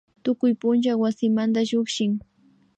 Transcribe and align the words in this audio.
Tukuy 0.23 0.51
punlla 0.61 0.93
wasimanda 1.01 1.59
llukshin 1.69 2.13